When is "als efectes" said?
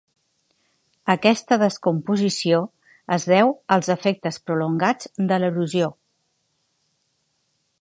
3.75-4.41